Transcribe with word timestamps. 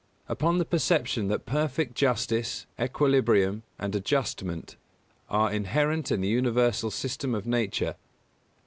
Upon 0.27 0.57
the 0.57 0.65
perception 0.65 1.27
that 1.27 1.45
perfect 1.45 1.93
justice, 1.93 2.65
equilibrium 2.79 3.61
and 3.77 3.93
adjustment 3.93 4.75
are 5.29 5.53
inherent 5.53 6.11
in 6.11 6.21
the 6.21 6.27
universal 6.27 6.89
system 6.89 7.35
of 7.35 7.45
Nature. 7.45 7.95